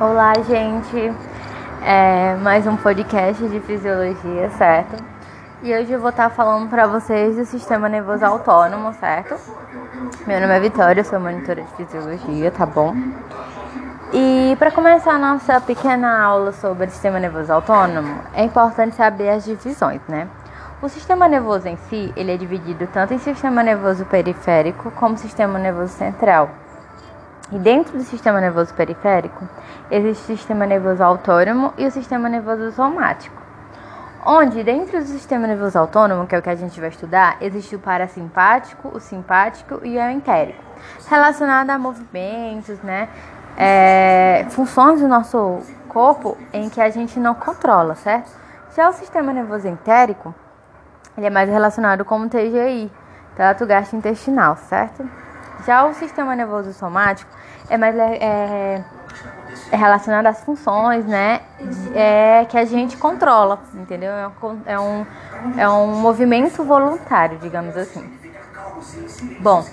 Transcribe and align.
Olá, 0.00 0.32
gente. 0.48 1.14
É 1.80 2.34
mais 2.42 2.66
um 2.66 2.76
podcast 2.76 3.46
de 3.48 3.60
fisiologia, 3.60 4.50
certo? 4.58 5.00
E 5.62 5.72
hoje 5.72 5.92
eu 5.92 6.00
vou 6.00 6.10
estar 6.10 6.28
falando 6.30 6.68
para 6.68 6.88
vocês 6.88 7.36
do 7.36 7.44
sistema 7.44 7.88
nervoso 7.88 8.24
autônomo, 8.24 8.92
certo? 8.94 9.36
Meu 10.26 10.40
nome 10.40 10.56
é 10.56 10.60
Vitória, 10.60 11.04
sou 11.04 11.20
monitora 11.20 11.62
de 11.62 11.72
fisiologia, 11.76 12.50
tá 12.50 12.66
bom? 12.66 12.96
E 14.12 14.56
para 14.58 14.72
começar 14.72 15.12
a 15.12 15.18
nossa 15.18 15.60
pequena 15.60 16.20
aula 16.20 16.50
sobre 16.50 16.88
o 16.88 16.90
sistema 16.90 17.20
nervoso 17.20 17.52
autônomo, 17.52 18.22
é 18.34 18.42
importante 18.42 18.96
saber 18.96 19.28
as 19.28 19.44
divisões, 19.44 20.00
né? 20.08 20.26
O 20.82 20.88
sistema 20.88 21.28
nervoso 21.28 21.68
em 21.68 21.76
si, 21.88 22.12
ele 22.16 22.34
é 22.34 22.36
dividido 22.36 22.88
tanto 22.88 23.14
em 23.14 23.18
sistema 23.18 23.62
nervoso 23.62 24.04
periférico 24.04 24.90
como 24.90 25.16
sistema 25.16 25.60
nervoso 25.60 25.92
central. 25.92 26.50
E 27.52 27.58
dentro 27.58 27.98
do 27.98 28.04
sistema 28.04 28.40
nervoso 28.40 28.72
periférico, 28.74 29.48
existe 29.90 30.32
o 30.32 30.36
sistema 30.36 30.66
nervoso 30.66 31.02
autônomo 31.02 31.72
e 31.76 31.84
o 31.84 31.90
sistema 31.90 32.28
nervoso 32.28 32.70
somático. 32.72 33.40
Onde, 34.24 34.62
dentro 34.62 34.98
do 34.98 35.06
sistema 35.06 35.46
nervoso 35.46 35.78
autônomo, 35.78 36.26
que 36.26 36.34
é 36.34 36.38
o 36.38 36.42
que 36.42 36.50
a 36.50 36.54
gente 36.54 36.78
vai 36.78 36.90
estudar, 36.90 37.38
existe 37.40 37.74
o 37.74 37.78
parasimpático, 37.78 38.88
o 38.94 39.00
simpático 39.00 39.80
e 39.82 39.96
o 39.98 40.10
entérico, 40.10 40.62
relacionado 41.08 41.70
a 41.70 41.78
movimentos, 41.78 42.78
né, 42.82 43.08
é, 43.56 44.46
funções 44.50 45.00
do 45.00 45.08
nosso 45.08 45.60
corpo 45.88 46.36
em 46.52 46.68
que 46.68 46.80
a 46.80 46.90
gente 46.90 47.18
não 47.18 47.34
controla, 47.34 47.94
certo? 47.94 48.30
Já 48.76 48.88
o 48.88 48.92
sistema 48.92 49.32
nervoso 49.32 49.66
entérico, 49.66 50.34
ele 51.16 51.26
é 51.26 51.30
mais 51.30 51.48
relacionado 51.48 52.04
com 52.04 52.20
o 52.20 52.28
TGI, 52.28 52.90
trato 53.34 53.66
gastrointestinal, 53.66 54.56
certo? 54.56 55.04
Já 55.66 55.84
o 55.84 55.94
sistema 55.94 56.34
nervoso 56.34 56.72
somático 56.72 57.30
é 57.68 57.76
mais 57.76 57.96
é, 57.96 58.84
é 59.70 59.76
relacionado 59.76 60.26
às 60.26 60.42
funções, 60.42 61.04
né? 61.06 61.40
É, 61.94 62.44
que 62.46 62.56
a 62.58 62.64
gente 62.64 62.96
controla, 62.96 63.60
entendeu? 63.74 64.12
É 64.12 64.30
é 64.66 64.78
um, 64.78 65.06
é 65.56 65.68
um 65.68 66.00
movimento 66.00 66.64
voluntário, 66.64 67.38
digamos 67.38 67.76
assim. 67.76 68.04
Bom, 69.40 69.64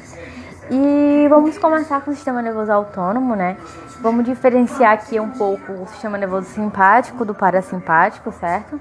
e 0.70 1.28
vamos 1.30 1.58
começar 1.58 2.02
com 2.02 2.12
o 2.12 2.14
sistema 2.14 2.42
nervoso 2.42 2.72
autônomo, 2.72 3.36
né? 3.36 3.58
Vamos 4.02 4.26
diferenciar 4.26 4.94
aqui 4.94 5.20
um 5.20 5.32
pouco 5.32 5.72
o 5.72 5.88
sistema 5.88 6.18
nervoso 6.18 6.48
simpático 6.48 7.24
do 7.24 7.34
parasimpático, 7.34 8.32
certo? 8.34 8.80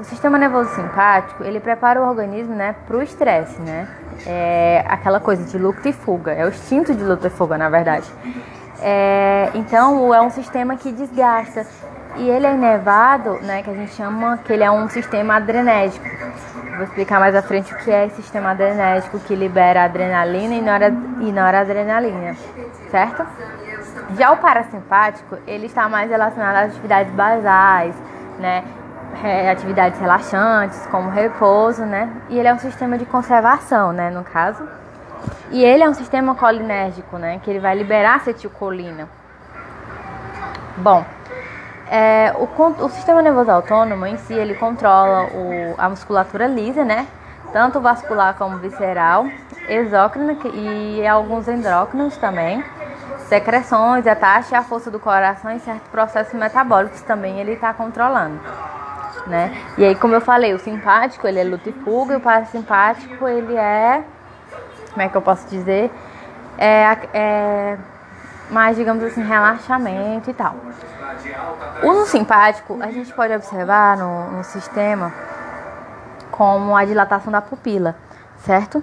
O 0.00 0.04
sistema 0.04 0.36
nervoso 0.36 0.70
simpático, 0.70 1.44
ele 1.44 1.60
prepara 1.60 2.00
o 2.00 2.08
organismo, 2.08 2.54
né, 2.54 2.74
o 2.90 3.02
estresse, 3.02 3.60
né? 3.60 3.86
É 4.26 4.84
aquela 4.88 5.20
coisa 5.20 5.44
de 5.44 5.56
luta 5.56 5.88
e 5.88 5.92
fuga, 5.92 6.32
é 6.32 6.44
o 6.44 6.48
instinto 6.48 6.94
de 6.94 7.04
luta 7.04 7.28
e 7.28 7.30
fuga, 7.30 7.56
na 7.56 7.68
verdade. 7.68 8.10
É, 8.80 9.50
então, 9.54 10.12
é 10.12 10.20
um 10.20 10.30
sistema 10.30 10.76
que 10.76 10.90
desgasta. 10.90 11.66
E 12.16 12.28
ele 12.28 12.46
é 12.46 12.52
inervado, 12.52 13.38
né, 13.42 13.62
que 13.62 13.70
a 13.70 13.74
gente 13.74 13.92
chama 13.92 14.38
que 14.38 14.52
ele 14.52 14.64
é 14.64 14.70
um 14.70 14.88
sistema 14.88 15.36
adrenérgico. 15.36 16.04
Vou 16.74 16.84
explicar 16.84 17.20
mais 17.20 17.34
à 17.34 17.42
frente 17.42 17.72
o 17.72 17.76
que 17.78 17.90
é 17.90 18.06
esse 18.06 18.16
sistema 18.16 18.50
adrenérgico 18.50 19.18
que 19.20 19.34
libera 19.34 19.84
adrenalina 19.84 20.54
e 21.20 21.32
noradrenalina, 21.32 22.34
certo? 22.90 23.24
Já 24.18 24.32
o 24.32 24.36
parasimpático, 24.38 25.38
ele 25.46 25.66
está 25.66 25.88
mais 25.88 26.10
relacionado 26.10 26.56
às 26.56 26.70
atividades 26.70 27.12
basais, 27.14 27.94
né? 28.38 28.64
É, 29.22 29.50
atividades 29.50 30.00
relaxantes, 30.00 30.86
como 30.88 31.08
repouso, 31.08 31.84
né? 31.84 32.10
E 32.28 32.38
ele 32.38 32.48
é 32.48 32.54
um 32.54 32.58
sistema 32.58 32.98
de 32.98 33.06
conservação, 33.06 33.92
né, 33.92 34.10
no 34.10 34.24
caso. 34.24 34.68
E 35.50 35.64
ele 35.64 35.84
é 35.84 35.88
um 35.88 35.94
sistema 35.94 36.34
colinérgico, 36.34 37.16
né, 37.16 37.40
que 37.42 37.50
ele 37.50 37.60
vai 37.60 37.76
liberar 37.76 38.16
acetilcolina. 38.16 39.08
Bom, 40.76 41.04
é, 41.88 42.34
o, 42.36 42.84
o, 42.84 42.88
sistema 42.88 43.22
nervoso 43.22 43.50
autônomo 43.50 44.06
em 44.06 44.16
si, 44.16 44.32
ele 44.32 44.54
controla 44.54 45.26
o, 45.26 45.74
a 45.78 45.88
musculatura 45.88 46.46
lisa, 46.46 46.84
né? 46.84 47.06
Tanto 47.52 47.80
vascular 47.80 48.34
como 48.36 48.56
visceral, 48.56 49.26
exócrina 49.68 50.34
e 50.54 51.06
alguns 51.06 51.46
endócrinos 51.46 52.16
também. 52.16 52.64
Secreções, 53.28 54.06
a 54.06 54.16
taxa 54.16 54.54
e 54.54 54.58
a 54.58 54.62
força 54.62 54.90
do 54.90 54.98
coração 54.98 55.54
e 55.54 55.60
certos 55.60 55.88
processos 55.88 56.32
metabólicos 56.32 57.02
também 57.02 57.38
ele 57.38 57.52
está 57.52 57.74
controlando 57.74 58.40
né? 59.26 59.56
E 59.78 59.84
aí, 59.84 59.94
como 59.94 60.14
eu 60.14 60.20
falei, 60.20 60.52
o 60.54 60.58
simpático 60.58 61.26
ele 61.26 61.38
é 61.38 61.44
luta 61.44 61.68
e 61.68 61.72
fuga, 61.72 62.14
e 62.14 62.16
o 62.16 62.20
parasimpático 62.20 63.26
ele 63.26 63.56
é, 63.56 64.04
como 64.90 65.02
é 65.02 65.08
que 65.08 65.16
eu 65.16 65.22
posso 65.22 65.48
dizer, 65.48 65.90
é, 66.58 66.96
é 67.12 67.78
mais, 68.50 68.76
digamos 68.76 69.02
assim, 69.02 69.22
relaxamento 69.22 70.30
e 70.30 70.34
tal. 70.34 70.54
O 71.82 72.04
simpático, 72.06 72.78
a 72.80 72.90
gente 72.90 73.12
pode 73.14 73.32
observar 73.32 73.96
no, 73.96 74.32
no 74.32 74.44
sistema 74.44 75.12
como 76.30 76.76
a 76.76 76.84
dilatação 76.84 77.32
da 77.32 77.40
pupila, 77.40 77.96
certo? 78.38 78.82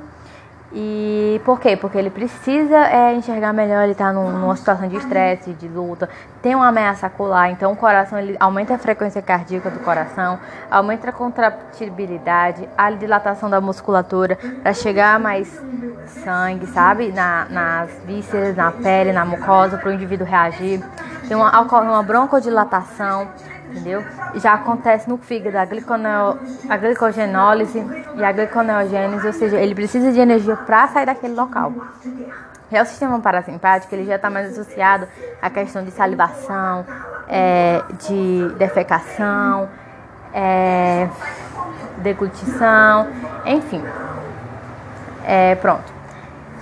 E 0.72 1.42
por 1.44 1.60
quê? 1.60 1.76
Porque 1.76 1.98
ele 1.98 2.12
precisa 2.12 2.78
é, 2.78 3.16
enxergar 3.16 3.52
melhor, 3.52 3.84
ele 3.84 3.94
está 3.94 4.14
numa 4.14 4.56
situação 4.56 4.88
de 4.88 4.98
estresse, 4.98 5.52
de 5.54 5.68
luta, 5.68 6.08
tem 6.44 6.54
uma 6.54 6.68
ameaça 6.68 7.08
ocular, 7.08 7.50
então 7.50 7.72
o 7.72 7.76
coração 7.76 8.20
ele 8.20 8.38
aumenta 8.40 8.76
a 8.76 8.78
frequência 8.78 9.20
cardíaca 9.20 9.72
do 9.72 9.80
coração, 9.80 10.40
aumenta 10.70 11.10
a 11.10 11.12
contratibilidade, 11.12 12.70
a 12.78 12.92
dilatação 12.92 13.50
da 13.50 13.60
musculatura 13.60 14.38
para 14.62 14.72
chegar 14.74 15.20
mais 15.20 15.60
sangue, 16.24 16.68
sabe? 16.68 17.12
Na, 17.12 17.48
nas 17.50 17.90
vísceras, 18.06 18.56
na 18.56 18.72
pele, 18.72 19.12
na 19.12 19.26
mucosa, 19.26 19.76
para 19.78 19.90
o 19.90 19.94
indivíduo 19.94 20.28
reagir. 20.28 20.84
Tem 21.28 21.36
uma, 21.36 21.62
uma 21.62 22.04
broncodilatação 22.04 23.28
entendeu? 23.70 24.04
Já 24.36 24.54
acontece 24.54 25.08
no 25.10 25.18
fígado 25.18 25.58
a, 25.58 25.66
gliconeo, 25.66 26.40
a 26.70 26.78
glicogenólise 26.78 27.84
e 28.16 28.24
a 28.24 28.32
gliconeogênese, 28.32 29.28
ou 29.28 29.34
seja, 29.34 29.58
ele 29.58 29.76
precisa 29.76 30.12
de 30.12 30.20
energia 30.20 30.56
para 30.56 30.88
sair 30.88 31.06
daquele 31.06 31.34
local. 31.34 31.74
Já 32.72 32.84
o 32.84 32.86
sistema 32.86 33.20
parasimpático, 33.20 33.94
ele 33.96 34.06
já 34.06 34.16
está 34.16 34.30
mais 34.30 34.52
associado 34.52 35.08
à 35.42 35.50
questão 35.50 35.84
de 35.84 35.92
salivação, 35.92 36.86
é, 37.28 37.82
de 38.08 38.50
defecação, 38.58 39.68
é, 40.34 41.10
deglutição, 41.98 43.08
enfim. 43.46 43.84
É, 45.26 45.56
pronto. 45.56 46.00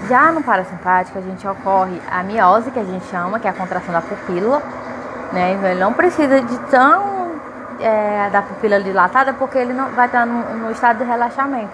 Já 0.07 0.31
no 0.31 0.43
parasimpático, 0.43 1.17
a 1.17 1.21
gente 1.21 1.45
ocorre 1.47 1.99
a 2.09 2.23
miose, 2.23 2.69
que 2.71 2.79
a 2.79 2.83
gente 2.83 3.05
chama, 3.07 3.39
que 3.39 3.47
é 3.47 3.49
a 3.49 3.53
contração 3.53 3.91
da 3.91 4.01
pupila, 4.01 4.61
né? 5.31 5.53
Ele 5.71 5.79
não 5.79 5.93
precisa 5.93 6.41
de 6.41 6.57
tão 6.69 7.31
é, 7.79 8.29
da 8.29 8.41
pupila 8.41 8.81
dilatada 8.81 9.33
porque 9.33 9.57
ele 9.57 9.73
não 9.73 9.89
vai 9.89 10.07
estar 10.07 10.25
no, 10.25 10.57
no 10.57 10.71
estado 10.71 10.99
de 10.99 11.03
relaxamento. 11.03 11.71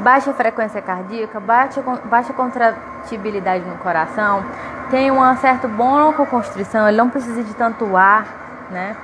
Baixa 0.00 0.32
frequência 0.32 0.80
cardíaca, 0.80 1.38
baixa, 1.40 1.82
baixa 2.04 2.32
contratibilidade 2.32 3.64
no 3.64 3.76
coração, 3.76 4.42
tem 4.90 5.10
uma 5.10 5.36
certa 5.36 5.68
broncoconstrição, 5.68 6.88
ele 6.88 6.96
não 6.96 7.10
precisa 7.10 7.42
de 7.42 7.54
tanto 7.54 7.96
ar, 7.96 8.24
né? 8.70 8.96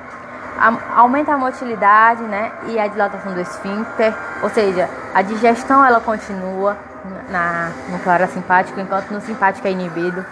aumenta 0.94 1.34
a 1.34 1.36
motilidade, 1.36 2.22
né? 2.22 2.50
E 2.66 2.78
a 2.78 2.86
dilatação 2.86 3.34
do 3.34 3.40
esfíncter, 3.40 4.14
ou 4.42 4.48
seja, 4.48 4.88
a 5.14 5.20
digestão 5.22 5.84
ela 5.84 6.00
continua 6.00 6.76
na, 7.30 7.70
no 7.90 7.98
parasimpático, 7.98 8.80
enquanto 8.80 9.10
no 9.10 9.20
simpático 9.20 9.66
é 9.68 9.70
inibido 9.70 10.24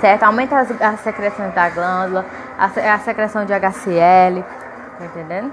certo? 0.00 0.22
Aumenta 0.24 0.58
as, 0.58 0.70
as 0.80 1.00
secreções 1.00 1.54
da 1.54 1.68
glândula, 1.68 2.24
a, 2.58 2.94
a 2.94 2.98
secreção 2.98 3.44
de 3.44 3.52
HCl, 3.52 4.42
tá 4.98 5.04
entendendo? 5.04 5.52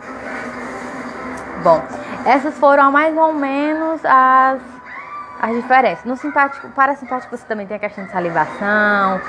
Bom, 1.63 1.81
essas 2.25 2.57
foram 2.57 2.91
mais 2.91 3.15
ou 3.17 3.33
menos 3.33 4.03
as, 4.03 4.59
as 5.41 5.55
diferenças. 5.55 6.05
No 6.05 6.17
simpático, 6.17 6.67
parasimpático 6.69 7.35
você 7.35 7.45
também 7.45 7.65
tem 7.65 7.77
a 7.77 7.79
questão 7.79 8.03
de 8.03 8.11
salivação, 8.11 9.21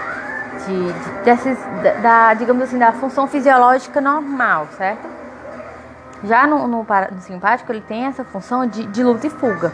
de, 0.66 0.92
de 0.92 1.10
desses, 1.24 1.58
da, 2.02 2.34
digamos 2.34 2.64
assim, 2.64 2.78
da 2.78 2.92
função 2.92 3.26
fisiológica 3.26 4.00
normal, 4.00 4.66
certo? 4.76 5.14
Já 6.24 6.46
no, 6.46 6.66
no, 6.66 6.86
no 7.12 7.20
simpático 7.20 7.70
ele 7.70 7.82
tem 7.82 8.06
essa 8.06 8.24
função 8.24 8.66
de, 8.66 8.86
de 8.86 9.02
luta 9.02 9.26
e 9.26 9.30
fuga. 9.30 9.72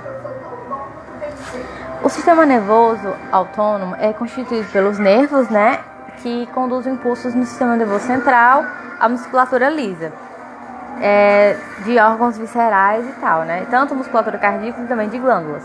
O 2.02 2.08
sistema 2.08 2.46
nervoso 2.46 3.14
autônomo 3.30 3.94
é 3.98 4.10
constituído 4.14 4.66
pelos 4.72 4.98
nervos, 4.98 5.50
né, 5.50 5.80
que 6.22 6.46
conduzem 6.54 6.94
impulsos 6.94 7.34
no 7.34 7.44
sistema 7.44 7.76
nervoso 7.76 8.06
central, 8.06 8.64
a 8.98 9.06
musculatura 9.06 9.68
lisa, 9.68 10.10
é, 11.02 11.58
de 11.84 11.98
órgãos 11.98 12.38
viscerais 12.38 13.06
e 13.06 13.12
tal, 13.20 13.42
né, 13.42 13.66
tanto 13.70 13.94
musculatura 13.94 14.38
cardíaca 14.38 14.76
como 14.76 14.88
também 14.88 15.10
de 15.10 15.18
glândulas. 15.18 15.62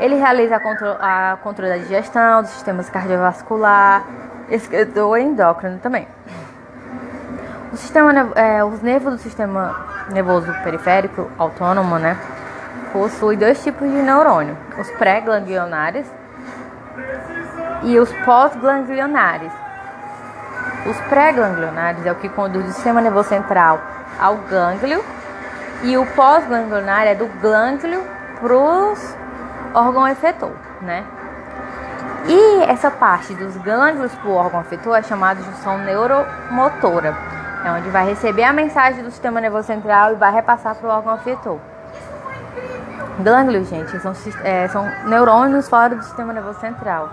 Ele 0.00 0.16
realiza 0.16 0.56
a, 0.56 0.60
contro 0.60 0.88
a 1.00 1.38
controle 1.40 1.70
da 1.70 1.78
digestão, 1.78 2.42
dos 2.42 2.50
sistemas 2.50 2.90
cardiovascular, 2.90 4.04
excretor 4.50 5.18
e 5.18 5.22
endócrino 5.22 5.78
também. 5.78 6.08
O 7.72 7.76
sistema, 7.76 8.12
é, 8.34 8.64
os 8.64 8.82
nervos 8.82 9.12
do 9.14 9.18
sistema 9.18 9.86
nervoso 10.10 10.52
periférico 10.64 11.30
autônomo, 11.38 11.96
né, 11.96 12.18
possui 12.94 13.36
dois 13.36 13.60
tipos 13.62 13.90
de 13.90 13.96
neurônio, 13.96 14.56
os 14.78 14.88
pré-ganglionares 14.92 16.06
e 17.82 17.98
os 17.98 18.10
pós-ganglionares. 18.24 19.52
Os 20.86 20.96
pré-ganglionares 21.08 22.06
é 22.06 22.12
o 22.12 22.14
que 22.14 22.28
conduz 22.28 22.64
do 22.64 22.72
sistema 22.72 23.00
nervoso 23.00 23.28
central 23.28 23.80
ao 24.20 24.36
gânglio 24.36 25.04
e 25.82 25.96
o 25.98 26.06
pós-ganglionar 26.14 27.08
é 27.08 27.16
do 27.16 27.26
gânglio 27.42 28.00
para 28.40 28.56
os 28.56 29.16
órgão 29.74 30.06
efetor, 30.06 30.52
né? 30.80 31.04
E 32.28 32.62
essa 32.62 32.92
parte 32.92 33.34
dos 33.34 33.56
gânglios 33.56 34.14
para 34.14 34.30
o 34.30 34.34
órgão 34.34 34.60
efetor 34.60 34.96
é 34.96 35.02
chamada 35.02 35.40
de 35.40 35.46
junção 35.46 35.78
neuromotora. 35.78 37.14
É 37.64 37.72
onde 37.72 37.88
vai 37.90 38.06
receber 38.06 38.44
a 38.44 38.52
mensagem 38.52 39.02
do 39.02 39.10
sistema 39.10 39.40
nervoso 39.40 39.66
central 39.66 40.12
e 40.12 40.14
vai 40.14 40.32
repassar 40.32 40.76
para 40.76 40.88
o 40.88 40.92
órgão 40.92 41.16
efetor. 41.16 41.58
Gânglios, 43.20 43.68
gente, 43.68 43.98
são, 44.00 44.12
é, 44.42 44.66
são 44.68 44.84
neurônios 45.06 45.68
fora 45.68 45.94
do 45.94 46.02
sistema 46.02 46.32
nervoso 46.32 46.58
central. 46.58 47.08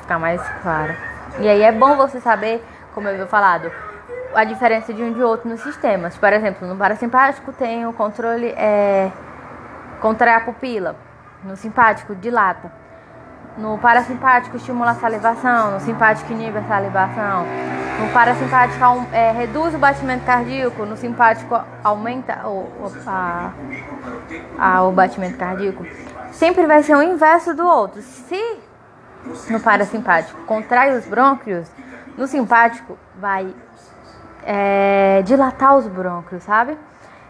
Ficar 0.00 0.18
mais 0.18 0.42
claro. 0.62 0.94
E 1.38 1.48
aí 1.48 1.62
é 1.62 1.72
bom 1.72 1.96
você 1.96 2.20
saber, 2.20 2.64
como 2.94 3.08
eu 3.08 3.14
havia 3.14 3.26
falado, 3.26 3.70
a 4.34 4.44
diferença 4.44 4.92
de 4.92 5.02
um 5.02 5.12
de 5.12 5.22
outro 5.22 5.48
nos 5.48 5.60
sistemas. 5.60 6.16
Por 6.16 6.32
exemplo, 6.32 6.66
no 6.66 6.76
parasimpático 6.76 7.52
tem 7.52 7.86
o 7.86 7.92
controle 7.92 8.48
é, 8.56 9.10
a 10.00 10.40
pupila. 10.40 10.96
No 11.44 11.56
simpático, 11.56 12.14
dilata. 12.14 12.72
No 13.56 13.78
parasimpático, 13.78 14.56
estimula 14.56 14.92
a 14.92 14.94
salivação. 14.94 15.72
No 15.72 15.80
simpático, 15.80 16.32
inibe 16.32 16.58
a 16.58 16.64
salivação. 16.64 17.46
No 18.00 18.08
parasimpático, 18.12 18.84
é, 19.12 19.30
reduz 19.32 19.74
o 19.74 19.78
batimento 19.78 20.24
cardíaco. 20.24 20.84
No 20.84 20.96
simpático, 20.96 21.60
aumenta 21.82 22.46
o, 22.46 22.68
a, 23.06 23.52
a, 24.58 24.82
o 24.82 24.92
batimento 24.92 25.38
cardíaco. 25.38 25.86
Sempre 26.32 26.66
vai 26.66 26.82
ser 26.82 26.96
o 26.96 27.02
inverso 27.02 27.54
do 27.54 27.64
outro. 27.66 28.02
Se 28.02 28.58
no 29.48 29.60
parasimpático 29.60 30.42
contrai 30.42 30.96
os 30.96 31.06
brônquios, 31.06 31.70
no 32.16 32.26
simpático 32.26 32.98
vai 33.16 33.54
é, 34.44 35.22
dilatar 35.24 35.76
os 35.76 35.86
brônquios, 35.86 36.42
sabe? 36.42 36.76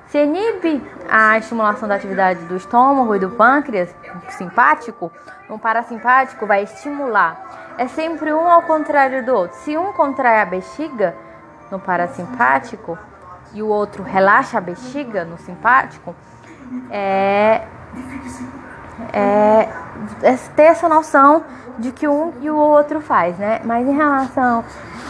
Se 0.07 0.23
inibe 0.23 0.83
a 1.11 1.39
estimulação 1.39 1.89
da 1.89 1.97
atividade 1.97 2.45
do 2.45 2.57
estômago 2.57 3.15
e 3.17 3.19
do 3.19 3.31
pâncreas, 3.31 3.95
simpático, 4.31 5.11
no 5.49 5.59
parasimpático 5.59 6.47
vai 6.47 6.63
estimular. 6.63 7.64
É 7.77 7.89
sempre 7.89 8.33
um 8.33 8.49
ao 8.49 8.63
contrário 8.63 9.25
do 9.25 9.35
outro. 9.35 9.57
Se 9.59 9.77
um 9.77 9.93
contrai 9.93 10.41
a 10.41 10.47
bexiga 10.47 11.15
no 11.71 11.79
parasimpático 11.79 12.99
e 13.53 13.63
o 13.63 13.69
outro 13.69 14.03
relaxa 14.03 14.59
a 14.59 14.61
bexiga 14.61 15.25
no 15.25 15.39
simpático, 15.39 16.15
é, 16.91 17.63
é, 19.13 19.69
é 20.23 20.37
ter 20.55 20.65
essa 20.65 20.89
noção 20.89 21.45
de 21.79 21.91
que 21.91 22.07
um 22.07 22.33
e 22.41 22.51
o 22.51 22.57
outro 22.57 23.01
faz, 23.01 23.37
né? 23.39 23.61
Mas 23.65 23.87
em 23.87 23.97
relação 23.97 24.65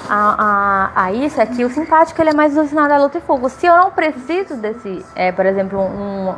a, 0.09 0.91
a, 0.97 1.05
a 1.05 1.13
isso 1.13 1.41
é 1.41 1.47
que 1.47 1.65
o 1.65 1.71
simpático 1.71 2.21
ele 2.21 2.31
é 2.31 2.35
mais 2.35 2.55
relacionado 2.55 2.93
à 2.93 2.99
luta 2.99 3.19
e 3.19 3.21
fogo. 3.21 3.49
Se 3.49 3.67
eu 3.67 3.77
não 3.77 3.91
preciso 3.91 4.57
desse, 4.57 5.05
é, 5.15 5.33
por 5.33 5.45
exemplo, 5.45 5.79
um, 5.79 6.31
um 6.31 6.35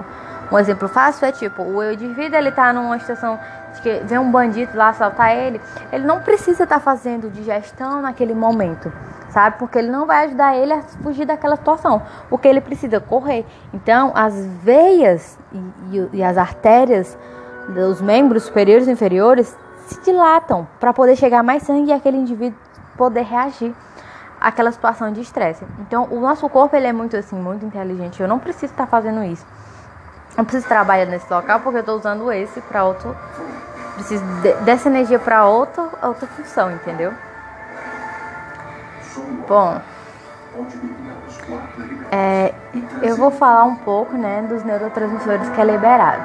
exemplo 0.58 0.88
fácil 0.88 1.26
é 1.26 1.32
tipo, 1.32 1.62
o 1.62 1.82
indivíduo 1.92 2.38
ele 2.38 2.52
tá 2.52 2.72
numa 2.72 2.98
situação 2.98 3.38
de 3.74 3.80
que 3.80 4.00
vem 4.04 4.18
um 4.18 4.30
bandido 4.30 4.76
lá 4.76 4.90
assaltar 4.90 5.32
ele, 5.32 5.60
ele 5.92 6.06
não 6.06 6.20
precisa 6.20 6.64
estar 6.64 6.76
tá 6.76 6.80
fazendo 6.80 7.28
digestão 7.30 8.00
naquele 8.00 8.34
momento, 8.34 8.92
sabe? 9.28 9.58
Porque 9.58 9.78
ele 9.78 9.90
não 9.90 10.06
vai 10.06 10.26
ajudar 10.26 10.56
ele 10.56 10.72
a 10.72 10.82
fugir 11.02 11.26
daquela 11.26 11.56
situação, 11.56 12.00
porque 12.28 12.46
ele 12.46 12.60
precisa 12.60 13.00
correr. 13.00 13.44
Então, 13.74 14.12
as 14.14 14.34
veias 14.62 15.38
e, 15.52 15.96
e, 15.96 16.10
e 16.14 16.22
as 16.22 16.38
artérias 16.38 17.18
dos 17.68 18.00
membros 18.00 18.44
superiores 18.44 18.86
e 18.86 18.92
inferiores 18.92 19.56
se 19.86 20.00
dilatam 20.02 20.66
para 20.78 20.92
poder 20.92 21.16
chegar 21.16 21.42
mais 21.42 21.62
sangue 21.62 21.90
e 21.90 21.92
aquele 21.92 22.16
indivíduo 22.16 22.58
poder 22.96 23.22
reagir 23.22 23.74
àquela 24.40 24.70
situação 24.70 25.12
de 25.12 25.20
estresse. 25.20 25.64
Então, 25.80 26.08
o 26.10 26.20
nosso 26.20 26.48
corpo 26.48 26.76
ele 26.76 26.86
é 26.86 26.92
muito 26.92 27.16
assim, 27.16 27.36
muito 27.36 27.64
inteligente. 27.64 28.20
Eu 28.20 28.28
não 28.28 28.38
preciso 28.38 28.72
estar 28.72 28.86
fazendo 28.86 29.22
isso. 29.24 29.46
Eu 30.36 30.44
preciso 30.44 30.68
trabalhar 30.68 31.06
nesse 31.06 31.32
local 31.32 31.60
porque 31.60 31.78
eu 31.78 31.80
estou 31.80 31.96
usando 31.96 32.30
esse 32.32 32.60
para 32.60 32.84
outro. 32.84 33.16
Preciso 33.94 34.24
de, 34.42 34.52
dessa 34.64 34.88
energia 34.88 35.18
para 35.18 35.46
outra, 35.46 35.88
outra 36.02 36.26
função, 36.26 36.70
entendeu? 36.70 37.14
Bom, 39.48 39.80
é, 42.10 42.52
eu 43.02 43.16
vou 43.16 43.30
falar 43.30 43.64
um 43.64 43.76
pouco, 43.76 44.16
né, 44.16 44.42
dos 44.48 44.62
neurotransmissores 44.64 45.48
que 45.50 45.60
é 45.60 45.64
liberado. 45.64 46.22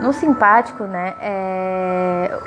No 0.00 0.12
simpático, 0.12 0.84
né, 0.84 1.14
é, 1.20 2.38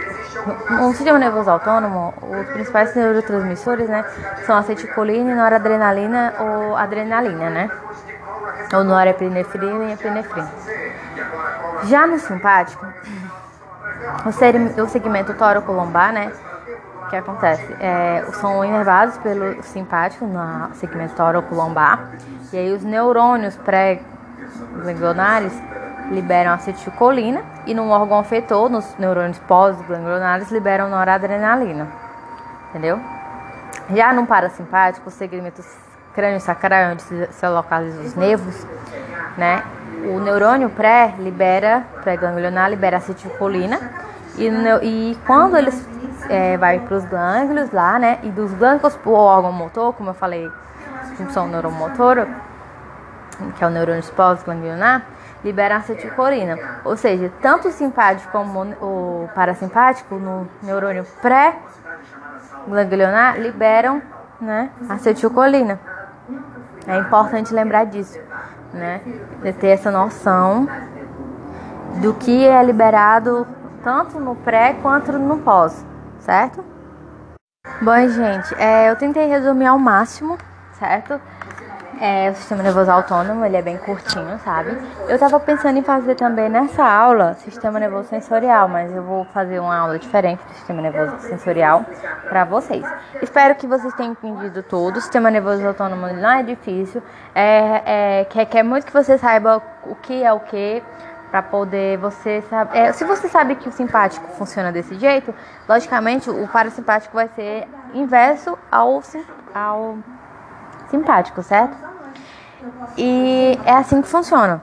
no 0.69 0.93
sistema 0.93 1.17
nervoso 1.17 1.49
autônomo, 1.49 2.13
os 2.21 2.49
principais 2.49 2.93
neurotransmissores, 2.95 3.87
né, 3.87 4.03
são 4.45 4.57
acetilcolina, 4.57 5.35
noradrenalina 5.35 6.33
ou 6.39 6.75
adrenalina, 6.75 7.49
né, 7.49 7.71
ou 8.73 8.83
norepinefrina 8.83 9.85
e 9.85 9.93
epinefrina. 9.93 10.51
Já 11.83 12.07
no 12.07 12.17
simpático, 12.19 12.85
o 14.77 14.87
segmento 14.87 15.33
tóraco-lombar, 15.33 16.11
né, 16.11 16.31
que 17.13 17.17
acontece? 17.17 17.75
É, 17.79 18.25
são 18.41 18.65
inervados 18.65 19.17
pelo 19.19 19.61
simpático 19.61 20.25
no 20.25 20.73
segmento 20.73 21.13
tóraco-lombar, 21.13 22.09
e 22.51 22.57
aí 22.57 22.73
os 22.73 22.83
neurônios 22.83 23.55
pré-ganglionares 23.57 25.53
liberam 26.09 26.53
acetilcolina 26.53 27.43
e 27.67 27.73
no 27.75 27.87
órgão 27.89 28.17
afetor, 28.17 28.67
nos 28.67 28.97
neurônios 28.97 29.37
pós-ganglionares, 29.39 30.49
liberam 30.51 30.89
noradrenalina. 30.89 31.87
Entendeu? 32.69 32.99
Já 33.93 34.11
no 34.11 34.25
parasimpático, 34.25 35.09
o 35.09 35.11
segmento 35.11 35.63
crânio-sacral, 36.13 36.91
onde 36.91 37.01
se 37.01 37.47
localizam 37.47 38.03
os 38.03 38.15
nervos, 38.15 38.67
né? 39.37 39.63
O 40.05 40.19
neurônio 40.19 40.69
pré 40.69 41.13
libera, 41.17 41.85
pré-ganglionar, 42.03 42.69
libera 42.69 42.97
acetilcolina 42.97 43.79
e, 44.37 44.49
e 44.83 45.17
quando 45.25 45.55
eles 45.55 45.87
é, 46.29 46.57
vai 46.57 46.79
para 46.79 46.97
os 46.97 47.05
gânglios 47.05 47.71
lá, 47.71 47.97
né? 47.99 48.19
E 48.23 48.29
dos 48.29 48.51
gânglios 48.53 48.95
para 48.95 49.09
o 49.09 49.13
órgão 49.13 49.51
motor, 49.51 49.93
como 49.93 50.09
eu 50.09 50.13
falei, 50.13 50.49
função 51.15 51.47
neuromotora, 51.47 52.27
que 53.57 53.63
é 53.63 53.67
o 53.67 53.69
neurônio 53.69 54.03
pós-ganglionar, 54.15 55.03
libera 55.43 55.75
acetilcolina. 55.77 56.57
Ou 56.83 56.97
seja, 56.97 57.31
tanto 57.41 57.67
o 57.67 57.71
simpático 57.71 58.31
como 58.31 58.61
o 58.81 59.29
parasimpático, 59.35 60.15
no 60.15 60.47
neurônio 60.61 61.05
pré-ganglionar, 61.21 63.39
liberam 63.39 64.01
né, 64.39 64.69
acetilcolina. 64.89 65.79
É 66.87 66.97
importante 66.97 67.53
lembrar 67.53 67.85
disso, 67.85 68.19
né? 68.73 69.01
De 69.41 69.53
ter 69.53 69.69
essa 69.69 69.89
noção 69.89 70.67
do 72.01 72.13
que 72.13 72.45
é 72.45 72.61
liberado 72.63 73.47
tanto 73.83 74.19
no 74.19 74.35
pré 74.35 74.75
quanto 74.81 75.11
no 75.13 75.37
pós, 75.39 75.85
certo? 76.19 76.63
Bom, 77.81 78.07
gente, 78.07 78.53
é, 78.55 78.89
eu 78.89 78.95
tentei 78.95 79.27
resumir 79.27 79.67
ao 79.67 79.79
máximo, 79.79 80.37
certo? 80.73 81.19
É, 82.01 82.29
o 82.31 82.35
sistema 82.35 82.63
nervoso 82.63 82.91
autônomo, 82.91 83.45
ele 83.45 83.55
é 83.55 83.61
bem 83.61 83.77
curtinho, 83.77 84.39
sabe? 84.43 84.77
Eu 85.07 85.17
tava 85.17 85.39
pensando 85.39 85.77
em 85.77 85.83
fazer 85.83 86.15
também 86.15 86.49
nessa 86.49 86.83
aula 86.83 87.35
sistema 87.35 87.79
nervoso 87.79 88.09
sensorial, 88.09 88.67
mas 88.67 88.93
eu 88.93 89.03
vou 89.03 89.25
fazer 89.25 89.59
uma 89.59 89.77
aula 89.77 89.97
diferente 89.99 90.43
do 90.43 90.53
sistema 90.53 90.81
nervoso 90.81 91.19
sensorial 91.27 91.85
para 92.27 92.43
vocês. 92.45 92.85
Espero 93.21 93.55
que 93.55 93.67
vocês 93.67 93.93
tenham 93.93 94.11
entendido 94.11 94.63
tudo. 94.63 94.97
O 94.97 95.01
sistema 95.01 95.29
nervoso 95.29 95.65
autônomo 95.65 96.07
não 96.07 96.31
é 96.31 96.43
difícil, 96.43 97.01
é, 97.33 97.81
é, 97.85 98.25
quer, 98.25 98.45
quer 98.45 98.63
muito 98.63 98.85
que 98.85 98.93
você 98.93 99.17
saiba 99.17 99.61
o 99.85 99.95
que 99.95 100.23
é 100.23 100.33
o 100.33 100.39
que 100.39 100.81
para 101.33 101.41
poder 101.41 101.97
você 101.97 102.43
saber. 102.49 102.77
É, 102.77 102.93
se 102.93 103.03
você 103.05 103.27
sabe 103.27 103.55
que 103.55 103.67
o 103.67 103.71
simpático 103.71 104.27
funciona 104.33 104.71
desse 104.71 104.93
jeito, 104.95 105.33
logicamente 105.67 106.29
o 106.29 106.47
parasimpático 106.47 107.15
vai 107.15 107.27
ser 107.29 107.67
inverso 107.91 108.55
ao, 108.71 109.01
ao 109.51 109.97
simpático, 110.93 111.41
certo? 111.41 111.75
E 112.95 113.59
é 113.65 113.73
assim 113.73 113.99
que 114.01 114.07
funciona 114.07 114.61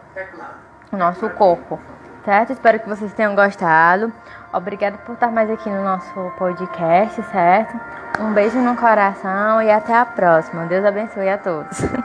o 0.92 0.96
nosso 0.96 1.28
corpo, 1.30 1.78
certo? 2.24 2.52
Espero 2.52 2.78
que 2.78 2.88
vocês 2.88 3.12
tenham 3.12 3.34
gostado. 3.34 4.12
Obrigada 4.52 4.96
por 4.98 5.14
estar 5.14 5.32
mais 5.32 5.50
aqui 5.50 5.68
no 5.68 5.82
nosso 5.82 6.32
podcast, 6.38 7.20
certo? 7.24 7.78
Um 8.20 8.32
beijo 8.32 8.58
no 8.58 8.76
coração 8.76 9.60
e 9.60 9.70
até 9.70 9.96
a 9.96 10.04
próxima. 10.04 10.66
Deus 10.66 10.84
abençoe 10.84 11.28
a 11.28 11.38
todos. 11.38 11.80